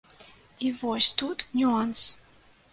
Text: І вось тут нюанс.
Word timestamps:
І 0.65 0.71
вось 0.79 1.11
тут 1.21 1.45
нюанс. 1.59 2.01